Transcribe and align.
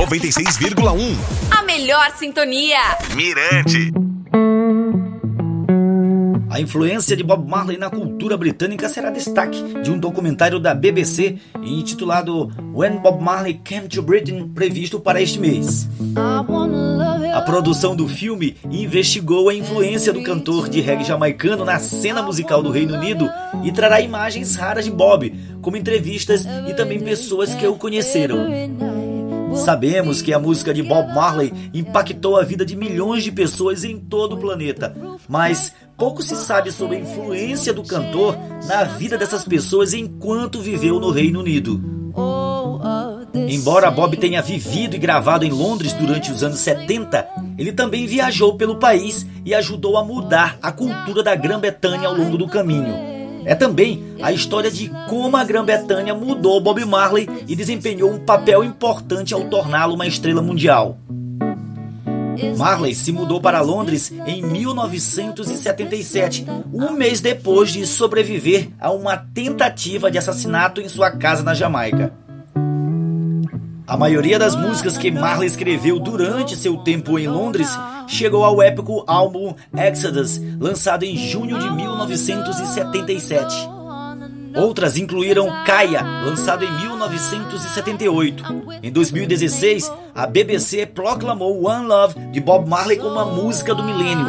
96,1. 0.00 1.14
A 1.50 1.62
melhor 1.62 2.10
sintonia. 2.16 2.78
Mirante. 3.14 3.92
A 6.48 6.58
influência 6.58 7.14
de 7.14 7.22
Bob 7.22 7.46
Marley 7.46 7.76
na 7.76 7.90
cultura 7.90 8.34
britânica 8.34 8.88
será 8.88 9.10
destaque 9.10 9.62
de 9.82 9.90
um 9.90 9.98
documentário 9.98 10.58
da 10.58 10.74
BBC 10.74 11.36
intitulado 11.62 12.50
When 12.74 12.96
Bob 12.96 13.22
Marley 13.22 13.60
Came 13.62 13.88
to 13.88 14.00
Britain, 14.00 14.48
previsto 14.48 14.98
para 14.98 15.20
este 15.20 15.38
mês. 15.38 15.86
A 17.34 17.42
produção 17.42 17.94
do 17.94 18.08
filme 18.08 18.56
investigou 18.70 19.50
a 19.50 19.54
influência 19.54 20.14
do 20.14 20.22
cantor 20.22 20.70
de 20.70 20.80
reggae 20.80 21.04
jamaicano 21.04 21.62
na 21.62 21.78
cena 21.78 22.22
musical 22.22 22.62
do 22.62 22.70
Reino 22.70 22.94
Unido 22.94 23.30
e 23.62 23.70
trará 23.70 24.00
imagens 24.00 24.56
raras 24.56 24.86
de 24.86 24.90
Bob, 24.90 25.30
como 25.60 25.76
entrevistas 25.76 26.46
e 26.66 26.72
também 26.72 27.00
pessoas 27.00 27.54
que 27.54 27.66
o 27.66 27.76
conheceram. 27.76 28.46
Sabemos 29.54 30.22
que 30.22 30.32
a 30.32 30.38
música 30.38 30.72
de 30.72 30.82
Bob 30.82 31.12
Marley 31.14 31.52
impactou 31.74 32.36
a 32.36 32.42
vida 32.42 32.64
de 32.64 32.76
milhões 32.76 33.22
de 33.22 33.32
pessoas 33.32 33.84
em 33.84 33.98
todo 33.98 34.34
o 34.34 34.38
planeta, 34.38 34.94
mas 35.28 35.72
pouco 35.96 36.22
se 36.22 36.36
sabe 36.36 36.70
sobre 36.72 36.96
a 36.96 37.00
influência 37.00 37.72
do 37.72 37.82
cantor 37.82 38.36
na 38.66 38.84
vida 38.84 39.18
dessas 39.18 39.44
pessoas 39.44 39.92
enquanto 39.92 40.60
viveu 40.60 40.98
no 41.00 41.10
Reino 41.10 41.40
Unido. 41.40 41.80
Embora 43.34 43.90
Bob 43.90 44.16
tenha 44.16 44.42
vivido 44.42 44.96
e 44.96 44.98
gravado 44.98 45.44
em 45.44 45.50
Londres 45.50 45.92
durante 45.92 46.32
os 46.32 46.42
anos 46.42 46.58
70, 46.60 47.28
ele 47.58 47.72
também 47.72 48.06
viajou 48.06 48.56
pelo 48.56 48.76
país 48.76 49.26
e 49.44 49.54
ajudou 49.54 49.96
a 49.96 50.04
mudar 50.04 50.58
a 50.62 50.72
cultura 50.72 51.22
da 51.22 51.34
Grã-Bretanha 51.34 52.08
ao 52.08 52.14
longo 52.14 52.36
do 52.36 52.48
caminho. 52.48 53.09
É 53.44 53.54
também 53.54 54.02
a 54.22 54.32
história 54.32 54.70
de 54.70 54.90
como 55.08 55.36
a 55.36 55.44
Grã-Bretanha 55.44 56.14
mudou 56.14 56.60
Bob 56.60 56.84
Marley 56.84 57.28
e 57.48 57.56
desempenhou 57.56 58.10
um 58.10 58.18
papel 58.18 58.62
importante 58.62 59.34
ao 59.34 59.44
torná-lo 59.44 59.94
uma 59.94 60.06
estrela 60.06 60.42
mundial. 60.42 60.98
Marley 62.56 62.94
se 62.94 63.12
mudou 63.12 63.40
para 63.40 63.60
Londres 63.60 64.12
em 64.26 64.42
1977, 64.42 66.46
um 66.72 66.92
mês 66.92 67.20
depois 67.20 67.70
de 67.70 67.86
sobreviver 67.86 68.68
a 68.78 68.90
uma 68.90 69.16
tentativa 69.16 70.10
de 70.10 70.18
assassinato 70.18 70.80
em 70.80 70.88
sua 70.88 71.10
casa 71.10 71.42
na 71.42 71.54
Jamaica. 71.54 72.12
A 73.86 73.96
maioria 73.96 74.38
das 74.38 74.54
músicas 74.54 74.96
que 74.96 75.10
Marley 75.10 75.48
escreveu 75.48 75.98
durante 75.98 76.56
seu 76.56 76.76
tempo 76.78 77.18
em 77.18 77.26
Londres 77.26 77.68
chegou 78.10 78.44
ao 78.44 78.60
épico 78.60 79.04
álbum 79.06 79.54
Exodus, 79.74 80.40
lançado 80.58 81.04
em 81.04 81.16
junho 81.16 81.58
de 81.58 81.70
1977. 81.70 83.54
Outras 84.54 84.96
incluíram 84.96 85.48
Kaya, 85.64 86.02
lançado 86.24 86.64
em 86.64 86.72
1978. 86.80 88.44
Em 88.82 88.90
2016, 88.90 89.92
a 90.12 90.26
BBC 90.26 90.86
proclamou 90.86 91.66
One 91.66 91.86
Love 91.86 92.18
de 92.32 92.40
Bob 92.40 92.68
Marley 92.68 92.98
como 92.98 93.18
a 93.18 93.24
música 93.24 93.74
do 93.74 93.84
milênio. 93.84 94.26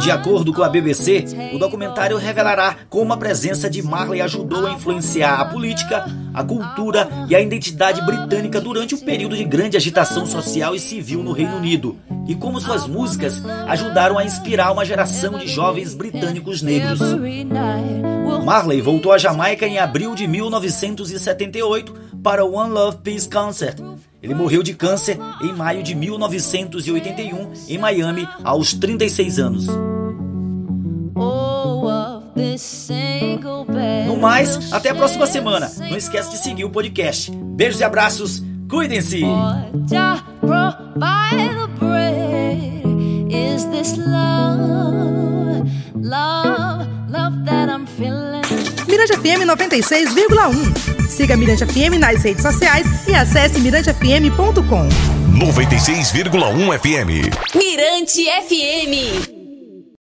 De 0.00 0.10
acordo 0.10 0.52
com 0.52 0.62
a 0.62 0.68
BBC, 0.68 1.24
o 1.52 1.58
documentário 1.58 2.16
revelará 2.16 2.76
como 2.88 3.12
a 3.12 3.16
presença 3.16 3.68
de 3.70 3.82
Marley 3.82 4.20
ajudou 4.20 4.66
a 4.66 4.72
influenciar 4.72 5.40
a 5.40 5.44
política, 5.44 6.04
a 6.38 6.44
cultura 6.44 7.08
e 7.28 7.34
a 7.34 7.40
identidade 7.40 8.00
britânica 8.02 8.60
durante 8.60 8.94
o 8.94 8.98
período 8.98 9.36
de 9.36 9.42
grande 9.42 9.76
agitação 9.76 10.24
social 10.24 10.72
e 10.72 10.78
civil 10.78 11.20
no 11.20 11.32
Reino 11.32 11.56
Unido, 11.56 11.96
e 12.28 12.34
como 12.36 12.60
suas 12.60 12.86
músicas 12.86 13.42
ajudaram 13.66 14.16
a 14.16 14.24
inspirar 14.24 14.70
uma 14.70 14.84
geração 14.84 15.36
de 15.36 15.48
jovens 15.48 15.94
britânicos 15.94 16.62
negros. 16.62 17.00
Marley 18.44 18.80
voltou 18.80 19.12
à 19.12 19.18
Jamaica 19.18 19.66
em 19.66 19.80
abril 19.80 20.14
de 20.14 20.28
1978 20.28 21.92
para 22.22 22.44
o 22.44 22.54
One 22.54 22.70
Love 22.70 22.98
Peace 22.98 23.28
Concert. 23.28 23.76
Ele 24.22 24.34
morreu 24.34 24.62
de 24.62 24.74
câncer 24.74 25.18
em 25.42 25.52
maio 25.52 25.82
de 25.82 25.94
1981 25.94 27.52
em 27.68 27.78
Miami, 27.78 28.28
aos 28.44 28.72
36 28.74 29.40
anos. 29.40 29.87
Mais, 34.18 34.72
até 34.72 34.90
a 34.90 34.94
próxima 34.94 35.26
semana. 35.26 35.70
Não 35.78 35.96
esquece 35.96 36.30
de 36.30 36.38
seguir 36.38 36.64
o 36.64 36.70
podcast. 36.70 37.30
Beijos 37.30 37.80
e 37.80 37.84
abraços. 37.84 38.42
Cuidem-se. 38.68 39.24
Mirante 48.86 49.16
FM 49.16 49.46
96,1. 49.46 51.08
Siga 51.08 51.36
Mirante 51.36 51.66
FM 51.66 51.98
nas 51.98 52.22
redes 52.22 52.42
sociais 52.42 52.86
e 53.08 53.14
acesse 53.14 53.60
mirantefm.com. 53.60 54.88
96,1 55.38 56.78
FM. 56.78 57.54
Mirante 57.54 58.24
FM. 58.46 59.37